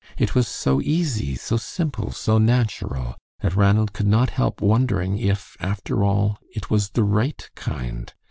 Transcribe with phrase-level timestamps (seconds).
[0.17, 5.55] It was so easy, so simple, so natural, that Ranald could not help wondering if,
[5.59, 8.11] after all, it was the right kind.